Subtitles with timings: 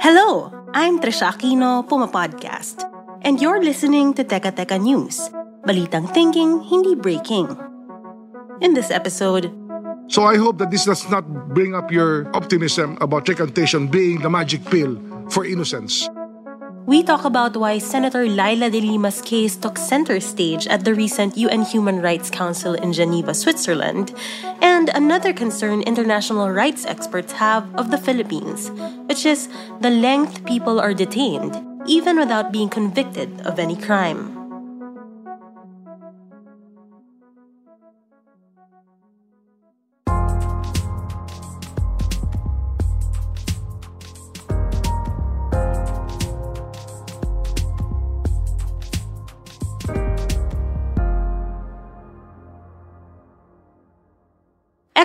[0.00, 2.88] Hello, I'm Trisha Aquino, Puma Podcast.
[3.22, 5.28] And you're listening to Teka Teka News.
[5.68, 7.52] Balitang thinking, hindi breaking.
[8.60, 9.52] In this episode,
[10.10, 11.22] So I hope that this does not
[11.54, 14.98] bring up your optimism about recantation being the magic pill
[15.30, 16.10] for innocence.
[16.86, 21.36] We talk about why Senator Leila de Lima's case took center stage at the recent
[21.36, 24.14] UN Human Rights Council in Geneva, Switzerland,
[24.62, 28.70] and another concern international rights experts have of the Philippines,
[29.06, 29.48] which is
[29.80, 34.39] the length people are detained, even without being convicted of any crime.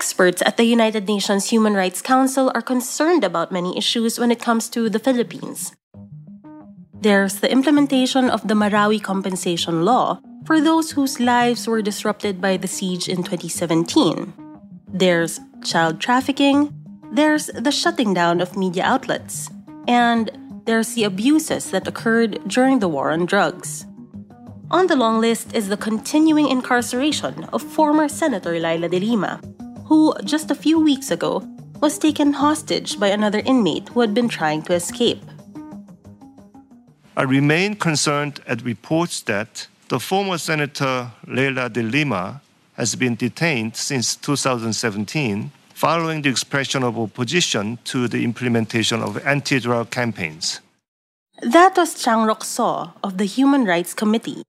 [0.00, 4.40] Experts at the United Nations Human Rights Council are concerned about many issues when it
[4.40, 5.76] comes to the Philippines.
[6.94, 12.56] There's the implementation of the Marawi Compensation Law for those whose lives were disrupted by
[12.56, 14.32] the siege in 2017.
[14.88, 16.72] There's child trafficking,
[17.12, 19.50] there's the shutting down of media outlets,
[19.86, 20.32] and
[20.64, 23.84] there's the abuses that occurred during the war on drugs.
[24.70, 29.42] On the long list is the continuing incarceration of former Senator Leila de Lima,
[29.90, 31.42] who just a few weeks ago
[31.80, 35.20] was taken hostage by another inmate who had been trying to escape.
[37.16, 42.40] I remain concerned at reports that the former Senator Leila de Lima
[42.74, 49.58] has been detained since 2017 following the expression of opposition to the implementation of anti
[49.58, 50.60] drug campaigns.
[51.42, 54.42] That was Changrok Soh of the Human Rights Committee.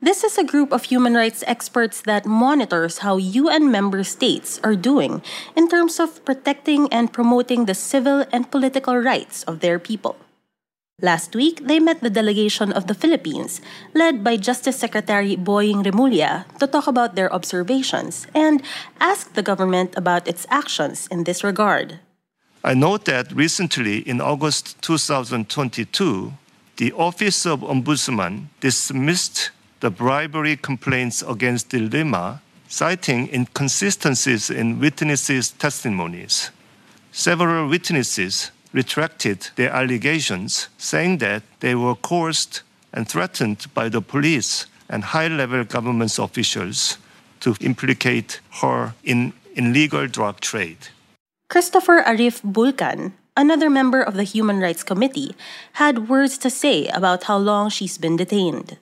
[0.00, 4.76] This is a group of human rights experts that monitors how UN member states are
[4.76, 5.22] doing
[5.56, 10.16] in terms of protecting and promoting the civil and political rights of their people.
[11.02, 13.60] Last week, they met the delegation of the Philippines,
[13.94, 18.62] led by Justice Secretary Boying Remulla, to talk about their observations and
[19.00, 21.98] ask the government about its actions in this regard.
[22.62, 26.32] I note that recently, in August 2022,
[26.76, 29.50] the Office of Ombudsman dismissed
[29.84, 36.50] the bribery complaints against De Lima, citing inconsistencies in witnesses' testimonies.
[37.12, 42.62] Several witnesses retracted their allegations, saying that they were coerced
[42.94, 46.96] and threatened by the police and high level government officials
[47.40, 50.88] to implicate her in illegal drug trade.
[51.50, 55.36] Christopher Arif Bulkan, another member of the Human Rights Committee,
[55.74, 58.78] had words to say about how long she's been detained.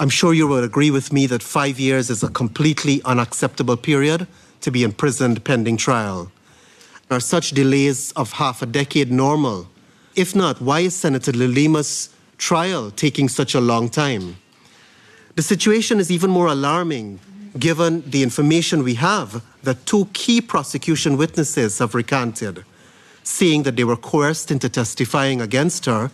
[0.00, 4.28] I'm sure you will agree with me that five years is a completely unacceptable period
[4.60, 6.30] to be imprisoned pending trial.
[7.10, 9.66] Are such delays of half a decade normal?
[10.14, 14.36] If not, why is Senator De Lima's trial taking such a long time?
[15.34, 17.18] The situation is even more alarming
[17.58, 22.64] given the information we have that two key prosecution witnesses have recanted,
[23.24, 26.12] saying that they were coerced into testifying against her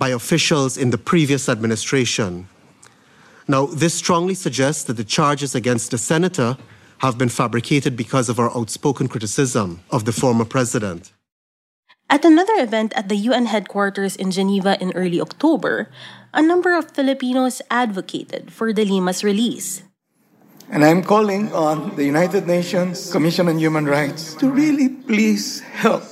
[0.00, 2.48] by officials in the previous administration.
[3.48, 6.56] Now, this strongly suggests that the charges against the senator
[6.98, 11.12] have been fabricated because of our outspoken criticism of the former president.
[12.08, 15.90] At another event at the UN headquarters in Geneva in early October,
[16.32, 19.82] a number of Filipinos advocated for De Lima's release.
[20.70, 26.04] And I'm calling on the United Nations Commission on Human Rights to really please help.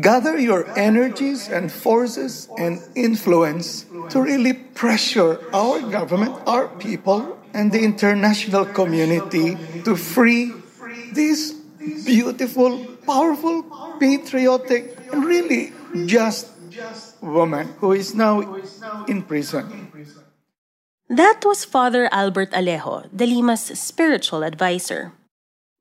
[0.00, 7.70] Gather your energies and forces and influence to really pressure our government, our people, and
[7.72, 10.52] the international community to free
[11.12, 11.52] this
[12.04, 13.62] beautiful, powerful,
[14.00, 15.72] patriotic, and really
[16.06, 16.48] just
[17.20, 18.40] woman who is now
[19.06, 19.92] in prison.
[21.08, 25.12] That was Father Albert Alejo, De Lima's spiritual advisor.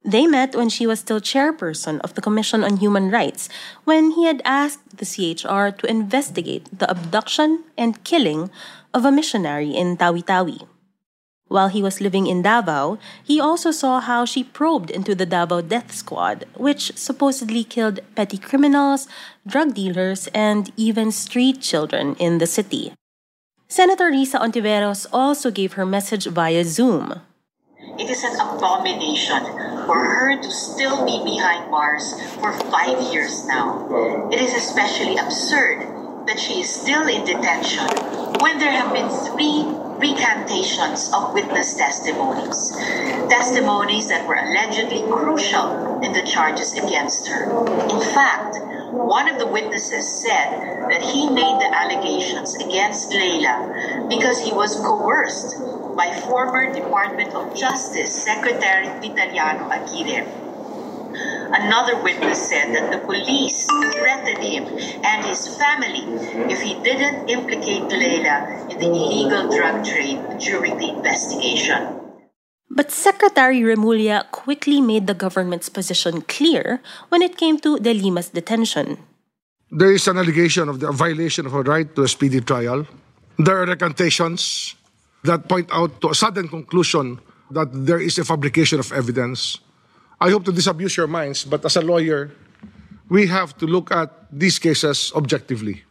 [0.04, 3.50] They met when she was still chairperson of the Commission on Human Rights
[3.84, 8.50] when he had asked the CHR to investigate the abduction and killing
[8.94, 10.62] of a missionary in Tawi-Tawi.
[11.52, 15.62] While he was living in Davao, he also saw how she probed into the Davao
[15.62, 19.08] death squad, which supposedly killed petty criminals,
[19.46, 22.94] drug dealers, and even street children in the city.
[23.68, 27.22] Senator Risa Hontiveros also gave her message via Zoom.
[28.00, 29.44] It is an abomination
[29.86, 34.30] for her to still be behind bars for five years now.
[34.32, 37.86] It is especially absurd that she is still in detention
[38.40, 39.66] when there have been three
[40.00, 42.72] recantations of witness testimonies,
[43.30, 47.46] testimonies that were allegedly crucial in the charges against her.
[47.90, 48.58] In fact,
[48.92, 54.76] one of the witnesses said that he made the allegations against Leila because he was
[54.76, 55.56] coerced
[55.96, 60.28] by former Department of Justice Secretary Vitaliano Aguirre.
[61.52, 64.64] Another witness said that the police threatened him
[65.04, 66.08] and his family
[66.48, 72.00] if he didn't implicate Leila in the illegal drug trade during the investigation.
[72.70, 76.80] But Secretary Remulla quickly made the government's position clear
[77.10, 78.98] when it came to De Lima's detention.
[79.70, 82.88] There is an allegation of the violation of a right to a speedy trial.
[83.38, 84.76] There are recantations
[85.24, 87.20] that point out to a sudden conclusion
[87.52, 89.60] that there is a fabrication of evidence.
[90.20, 92.32] I hope to disabuse your minds, but as a lawyer,
[93.10, 95.84] we have to look at these cases objectively.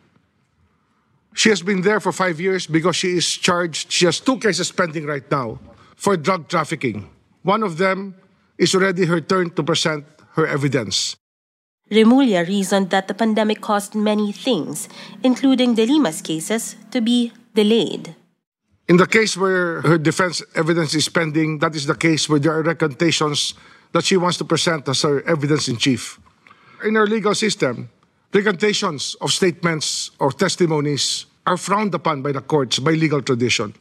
[1.35, 3.93] She has been there for five years because she is charged.
[3.93, 5.61] She has two cases pending right now
[5.95, 7.09] for drug trafficking.
[7.43, 8.15] One of them
[8.59, 10.05] is already her turn to present
[10.35, 11.17] her evidence.
[11.91, 14.89] Remulla reasoned that the pandemic caused many things,
[15.23, 18.15] including De Lima's cases, to be delayed.
[18.91, 22.51] In the case where her defense evidence is pending, that is the case where there
[22.51, 23.55] are recantations
[23.93, 26.19] that she wants to present as her evidence in chief.
[26.83, 27.89] In our legal system,
[28.35, 33.75] recantations of statements or testimonies are frowned upon by the courts by legal tradition.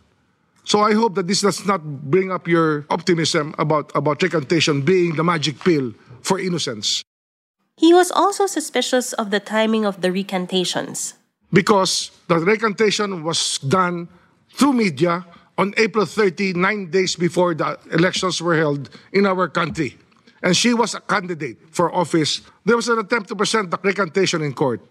[0.64, 5.16] So I hope that this does not bring up your optimism about, about recantation being
[5.16, 5.92] the magic pill
[6.22, 7.02] for innocence.
[7.78, 11.16] He was also suspicious of the timing of the recantations.
[11.52, 14.08] Because the recantation was done
[14.60, 15.26] through media
[15.58, 19.98] on April 30, nine days before the elections were held in our country.
[20.44, 22.42] And she was a candidate for office.
[22.66, 24.82] There was an attempt to present the recantation in court.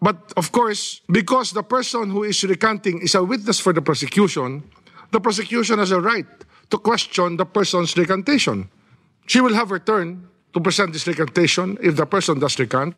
[0.00, 4.64] But of course, because the person who is recanting is a witness for the prosecution,
[5.12, 6.26] the prosecution has a right
[6.70, 8.68] to question the person's recantation.
[9.26, 12.96] She will have her turn to present this recantation if the person does recant.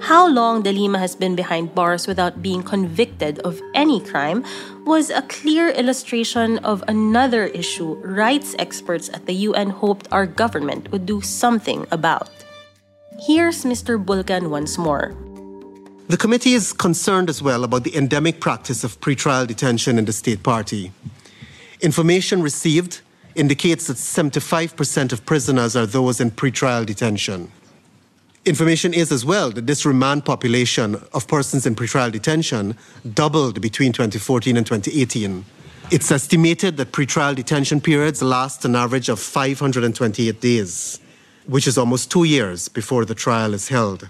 [0.00, 4.44] How long De Lima has been behind bars without being convicted of any crime
[4.86, 10.90] was a clear illustration of another issue rights experts at the UN hoped our government
[10.90, 12.30] would do something about.
[13.20, 14.02] Here's Mr.
[14.02, 15.14] Bulkan once more.
[16.08, 20.12] The committee is concerned as well about the endemic practice of pretrial detention in the
[20.14, 20.92] state party.
[21.82, 23.02] Information received
[23.34, 27.52] indicates that 75% of prisoners are those in pretrial detention.
[28.46, 32.74] Information is as well that this remand population of persons in pretrial detention
[33.12, 35.44] doubled between 2014 and 2018.
[35.90, 41.00] It's estimated that pretrial detention periods last an average of 528 days,
[41.46, 44.08] which is almost two years before the trial is held.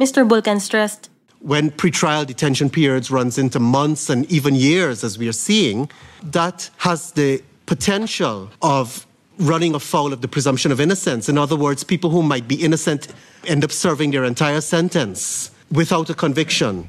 [0.00, 0.28] Mr.
[0.28, 1.10] Bulkan stressed
[1.44, 5.90] when pretrial detention periods runs into months and even years, as we are seeing,
[6.22, 9.06] that has the potential of
[9.38, 11.28] running afoul of the presumption of innocence.
[11.28, 13.08] In other words, people who might be innocent
[13.46, 16.88] end up serving their entire sentence without a conviction.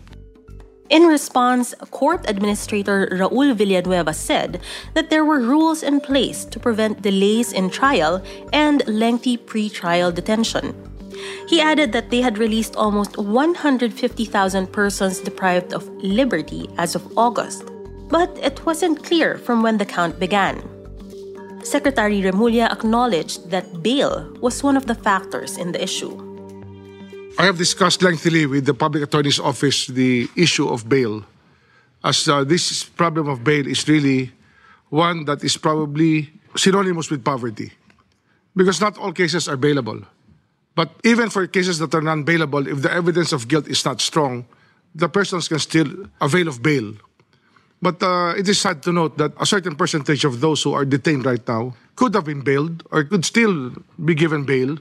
[0.89, 4.61] In response, Court Administrator Raul Villanueva said
[4.93, 8.21] that there were rules in place to prevent delays in trial
[8.53, 10.75] and lengthy pre-trial detention.
[11.47, 17.63] He added that they had released almost 150,000 persons deprived of liberty as of August,
[18.09, 20.61] but it wasn't clear from when the count began.
[21.65, 26.13] Secretary Remulla acknowledged that bail was one of the factors in the issue.
[27.37, 31.25] I have discussed lengthily with the Public Attorney's Office the issue of bail,
[32.03, 34.31] as uh, this problem of bail is really
[34.89, 37.73] one that is probably synonymous with poverty,
[38.55, 40.05] because not all cases are bailable.
[40.75, 43.99] But even for cases that are non bailable, if the evidence of guilt is not
[44.01, 44.45] strong,
[44.93, 46.93] the persons can still avail of bail.
[47.81, 50.85] But uh, it is sad to note that a certain percentage of those who are
[50.85, 53.71] detained right now could have been bailed or could still
[54.03, 54.77] be given bail,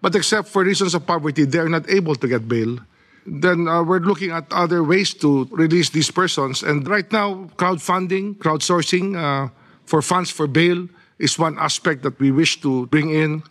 [0.00, 2.78] but except for reasons of poverty, they are not able to get bail.
[3.26, 6.62] Then uh, we're looking at other ways to release these persons.
[6.62, 9.50] And right now, crowdfunding, crowdsourcing uh,
[9.84, 13.42] for funds for bail is one aspect that we wish to bring in.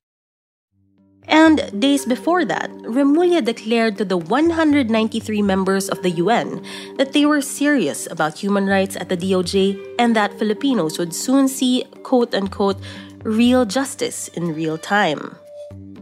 [1.27, 6.63] And days before that, Remulla declared to the 193 members of the UN
[6.97, 11.47] that they were serious about human rights at the DOJ and that Filipinos would soon
[11.47, 12.79] see, quote unquote,
[13.23, 15.35] real justice in real time.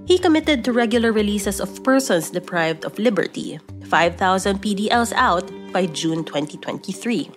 [0.06, 6.24] He committed to regular releases of persons deprived of liberty, 5,000 PDLs out by June
[6.24, 7.32] 2023.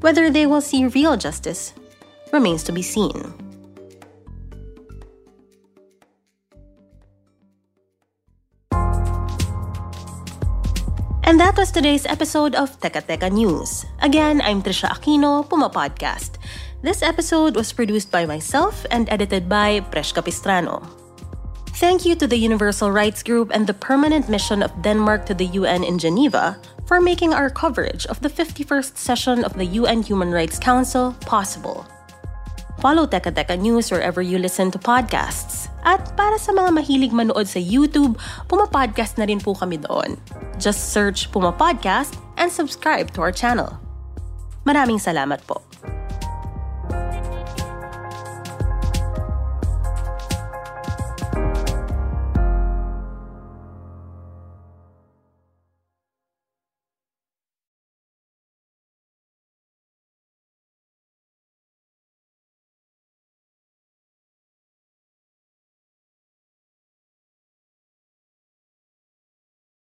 [0.00, 1.72] Whether they will see real justice
[2.32, 3.47] remains to be seen.
[11.28, 13.84] And that was today's episode of Teka Teka News.
[14.00, 16.40] Again, I'm Trisha Aquino, Puma Podcast.
[16.80, 20.80] This episode was produced by myself and edited by Presh Capistrano.
[21.76, 25.52] Thank you to the Universal Rights Group and the Permanent Mission of Denmark to the
[25.52, 26.56] UN in Geneva
[26.88, 31.84] for making our coverage of the 51st session of the UN Human Rights Council possible.
[32.78, 35.68] Follow Teka Teka News wherever you listen to podcasts.
[35.82, 38.14] At para sa mga mahilig manood sa YouTube,
[38.46, 40.16] Puma Podcast na rin po kami doon.
[40.62, 43.76] Just search Puma Podcast and subscribe to our channel.
[44.62, 45.67] Maraming salamat po.